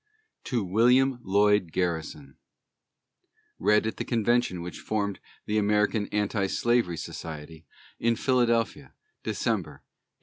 [0.43, 2.35] TO WILLIAM LLOYD GARRISON
[3.59, 7.65] [Read at the Convention which formed the American Anti Slavery Society,
[7.99, 9.87] in Philadelphia, December, 1833.